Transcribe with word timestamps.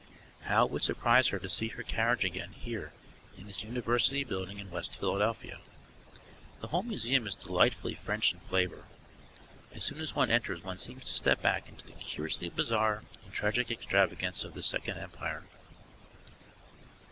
How 0.45 0.65
it 0.65 0.71
would 0.71 0.81
surprise 0.81 1.27
her 1.27 1.37
to 1.37 1.47
see 1.47 1.67
her 1.67 1.83
carriage 1.83 2.25
again 2.25 2.53
here 2.53 2.91
in 3.37 3.45
this 3.45 3.61
University 3.63 4.23
building 4.23 4.57
in 4.57 4.71
West 4.71 4.97
Philadelphia. 4.99 5.59
The 6.59 6.69
whole 6.69 6.81
museum 6.81 7.27
is 7.27 7.35
delightfully 7.35 7.93
French 7.93 8.33
in 8.33 8.39
flavour; 8.39 8.85
as 9.71 9.83
soon 9.83 9.99
as 9.99 10.15
one 10.15 10.31
enters 10.31 10.63
one 10.63 10.79
seems 10.79 11.05
to 11.05 11.13
step 11.13 11.43
back 11.43 11.69
into 11.69 11.85
the 11.85 11.91
curiously 11.93 12.49
bizarre 12.49 13.03
and 13.23 13.31
tragic 13.31 13.69
extravagance 13.69 14.43
of 14.43 14.55
the 14.55 14.63
Second 14.63 14.97
Empire. 14.97 15.43